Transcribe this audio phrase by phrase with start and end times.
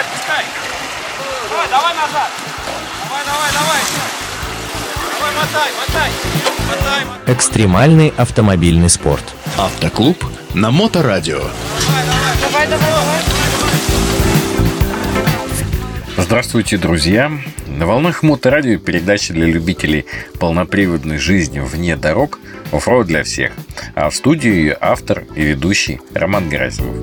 [0.00, 0.44] отпускай.
[1.50, 2.30] Давай, давай назад.
[3.04, 3.80] Давай, давай, давай.
[5.18, 6.10] Давай, мотай, мотай.
[6.68, 7.34] Мотай, мотай.
[7.34, 9.24] Экстремальный автомобильный спорт.
[9.58, 10.24] Автоклуб
[10.54, 11.40] на Моторадио.
[12.40, 13.40] Давай, давай, давай.
[16.16, 17.32] Здравствуйте, друзья!
[17.66, 20.06] На волнах Моторадио передача для любителей
[20.38, 22.38] полноприводной жизни вне дорог
[22.72, 23.52] «Оффроуд для всех».
[23.94, 26.96] А в студии ее автор и ведущий Роман Герасимов.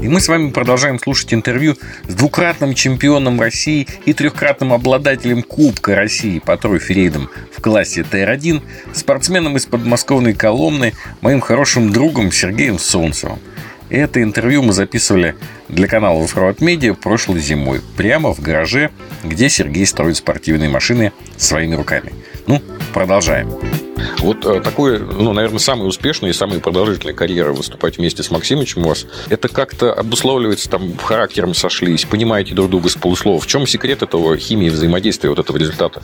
[0.00, 5.96] И мы с вами продолжаем слушать интервью с двукратным чемпионом России и трехкратным обладателем Кубка
[5.96, 13.40] России по тройферейдам в классе ТР-1, спортсменом из подмосковной Коломны, моим хорошим другом Сергеем Солнцевым.
[13.90, 15.34] Это интервью мы записывали
[15.68, 18.90] для канала Offroad Media прошлой зимой, прямо в гараже,
[19.24, 22.12] где Сергей строит спортивные машины своими руками.
[22.46, 23.67] Ну, продолжаем.
[24.28, 28.84] Вот э, такое, ну, наверное, самая успешная и самая продолжительная карьера выступать вместе с Максимовичем
[28.84, 29.06] у вас.
[29.30, 33.40] Это как-то обусловливается, там, характером сошлись, понимаете друг друга с полуслова.
[33.40, 36.02] В чем секрет этого химии взаимодействия, вот этого результата?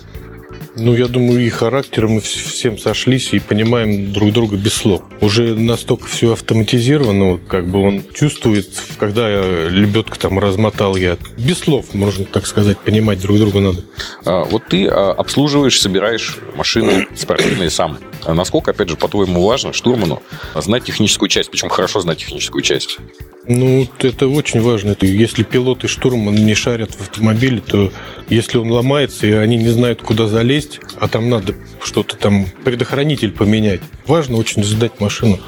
[0.77, 5.03] Ну, я думаю, и характером мы вс- всем сошлись и понимаем друг друга без слов.
[5.21, 11.17] Уже настолько все автоматизировано, вот как бы он чувствует, когда я лебедку там размотал, я
[11.39, 13.85] без слов, можно так сказать, понимать друг друга надо.
[14.25, 17.99] А, Вот ты а, обслуживаешь, собираешь машины спортивные сам.
[18.25, 20.23] А Насколько, опять же, по-твоему, важно штурману
[20.57, 22.99] знать техническую часть, причем хорошо знать техническую часть?
[23.47, 24.97] Ну, это очень важно.
[25.01, 27.93] Если пилот и штурман не шарят в автомобиле, то
[28.31, 33.33] если он ломается, и они не знают, куда залезть, а там надо что-то там, предохранитель
[33.33, 35.39] поменять, важно очень сдать машину.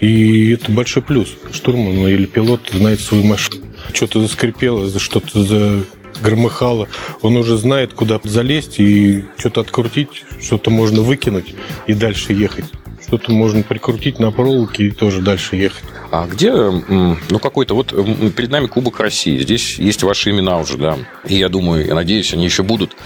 [0.00, 1.28] И это большой плюс.
[1.52, 3.64] Штурман или пилот знает свою машину.
[3.94, 6.88] Что-то заскрипело, за что-то загромыхало.
[7.22, 11.54] Он уже знает, куда залезть и что-то открутить, что-то можно выкинуть
[11.86, 12.66] и дальше ехать.
[13.08, 15.82] Что-то можно прикрутить на проволоке и тоже дальше ехать.
[16.10, 17.88] А где, ну, какой-то, вот
[18.34, 22.34] перед нами Кубок России, здесь есть ваши имена уже, да, и я думаю, я надеюсь,
[22.34, 22.96] они еще будут.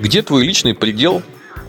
[0.00, 1.22] Где твой личный предел,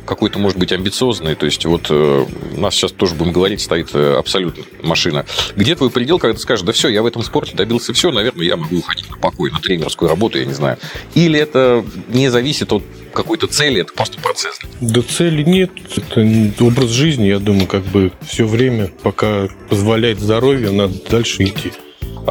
[0.09, 2.25] какой-то, может быть, амбициозный, то есть вот э,
[2.55, 5.23] у нас сейчас тоже будем говорить, стоит э, абсолютно машина.
[5.55, 8.45] Где твой предел, когда ты скажешь, да все, я в этом спорте добился все, наверное,
[8.45, 10.79] я могу уходить на покой, на тренерскую работу, я не знаю.
[11.13, 12.83] Или это не зависит от
[13.13, 14.59] какой-то цели, это просто процесс.
[14.81, 20.71] Да цели нет, это образ жизни, я думаю, как бы все время, пока позволяет здоровье,
[20.71, 21.71] надо дальше идти.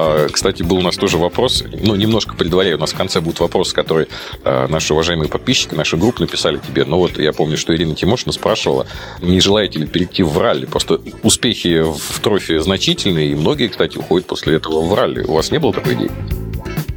[0.00, 3.40] А, Кстати, был у нас тоже вопрос, ну, немножко предваряю, у нас в конце будут
[3.40, 4.06] вопросы, которые
[4.44, 6.84] а, наши уважаемые подписчики, наши группы написали тебе.
[6.84, 8.86] Но вот я помню, что Ирина Тимошина спрашивала,
[9.20, 10.66] не желаете ли перейти в ралли?
[10.66, 15.22] Просто успехи в трофе значительные, и многие, кстати, уходят после этого в ралли.
[15.24, 16.10] У вас не было такой идеи?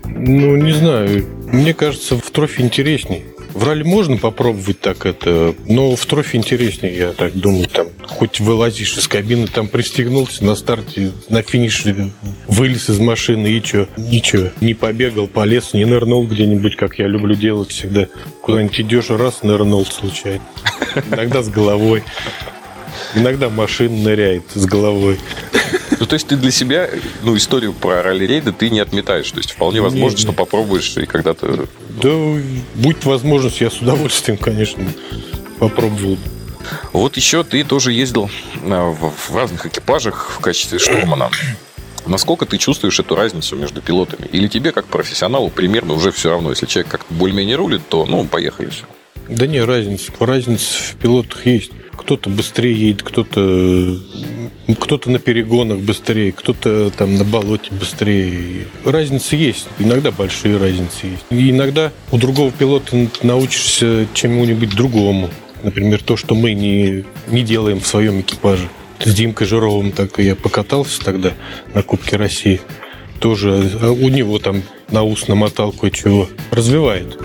[0.06, 3.24] Ну, не знаю, мне кажется, в трофе интересней.
[3.54, 8.40] В ралли можно попробовать так это, но в трофе интереснее, я так думаю, там хоть
[8.40, 12.12] вылазишь из кабины, там пристегнулся на старте, на финише
[12.48, 13.88] вылез из машины и что?
[13.98, 18.08] Ничего, не побегал по лесу, не нырнул где-нибудь, как я люблю делать всегда.
[18.42, 20.44] Куда-нибудь идешь, раз, нырнул случайно.
[21.12, 22.04] Иногда с головой.
[23.16, 25.20] Иногда машина ныряет с головой.
[26.02, 26.90] Ну, то есть ты для себя,
[27.22, 29.30] ну, историю про ралли-рейды ты не отметаешь.
[29.32, 31.68] То есть вполне возможно, Не, что попробуешь и когда-то...
[32.02, 32.10] Да,
[32.74, 34.84] будет возможность, я с удовольствием, конечно,
[35.60, 36.18] попробовал.
[36.92, 38.32] Вот еще ты тоже ездил
[38.64, 41.30] а, в в разных экипажах в качестве штурмана.
[42.08, 44.26] Насколько ты чувствуешь эту разницу между пилотами?
[44.32, 46.50] Или тебе, как профессионалу, примерно уже все равно?
[46.50, 48.86] Если человек как-то более-менее рулит, то, ну, поехали все.
[49.30, 50.12] Да не, разница.
[50.20, 51.72] Разница в пилотах есть.
[51.96, 53.98] Кто-то быстрее едет, кто-то
[54.80, 58.68] кто-то на перегонах быстрее, кто-то там на болоте быстрее.
[58.86, 59.68] Разница есть.
[59.80, 61.26] Иногда большие разницы есть.
[61.30, 65.30] И иногда у другого пилота научишься чему-нибудь другому.
[65.64, 68.68] Например, то, что мы не, не делаем в своем экипаже.
[69.04, 71.34] С Димкой Жировым так я покатался тогда
[71.74, 72.62] на Кубке России.
[73.20, 76.28] Тоже а у него там на ус намотал кое-чего.
[76.52, 77.18] Развивает.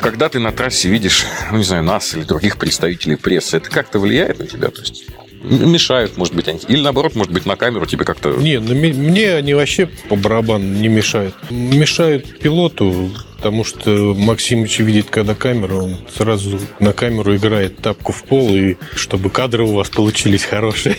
[0.00, 3.98] Когда ты на трассе видишь, ну, не знаю, нас или других представителей прессы, это как-то
[3.98, 4.68] влияет на тебя?
[4.68, 5.06] То есть
[5.42, 6.60] мешают, может быть, они?
[6.68, 8.30] Или наоборот, может быть, на камеру тебе как-то...
[8.32, 11.34] Не, мне они вообще по барабану не мешают.
[11.50, 18.22] Мешают пилоту, потому что Максимыч видит, когда камера, он сразу на камеру играет тапку в
[18.24, 20.96] пол, и чтобы кадры у вас получились хорошие.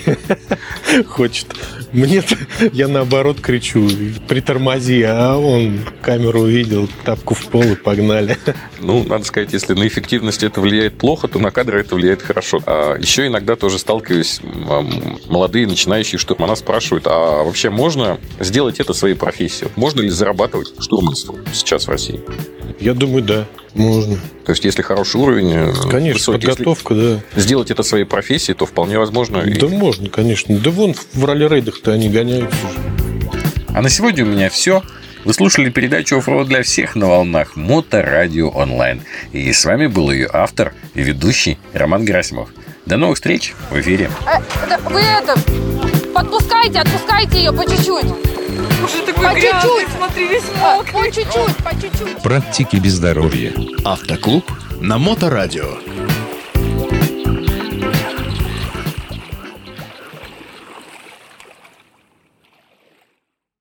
[1.08, 1.48] Хочет.
[1.92, 2.24] Мне
[2.74, 3.90] я наоборот кричу,
[4.28, 8.38] притормози, а он камеру увидел, тапку в пол и погнали.
[8.80, 12.60] Ну, надо сказать, если на эффективность это влияет плохо, то на кадры это влияет хорошо.
[12.66, 14.42] А еще иногда тоже сталкиваюсь,
[15.28, 19.70] молодые начинающие штурмана спрашивают, а вообще можно сделать это своей профессией?
[19.76, 22.20] Можно ли зарабатывать штурманством сейчас в России?
[22.80, 24.18] Я думаю, да, можно.
[24.46, 27.20] То есть, если хороший уровень, э, Конечно, высокий, подготовка, да.
[27.40, 29.38] сделать это своей профессией, то вполне возможно.
[29.40, 30.58] и- Да можно, конечно.
[30.58, 32.80] Да вон в ралли-рейдах-то они гоняются уже.
[33.74, 34.82] А на сегодня у меня все.
[35.24, 39.04] Вы слушали передачу «Оффроуд для всех» на волнах Моторадио онлайн.
[39.32, 42.50] И с вами был ее автор и ведущий Роман Герасимов.
[42.88, 44.10] До новых встреч в эфире.
[44.26, 45.36] Э, да вы это,
[46.14, 48.06] подпускайте, отпускайте ее по чуть-чуть.
[48.06, 49.96] Уже такой По грязный, чуть-чуть.
[49.98, 50.94] смотри, весь А, мокрый.
[50.94, 52.22] По чуть-чуть, по чуть-чуть.
[52.24, 53.54] Практики без здоровья.
[53.86, 54.44] Автоклуб
[54.80, 55.78] на Моторадио.